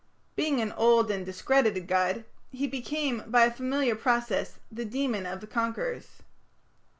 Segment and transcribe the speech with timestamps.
[0.35, 5.41] Being an old and discredited god, he became by a familiar process the demon of
[5.41, 6.23] the conquerors.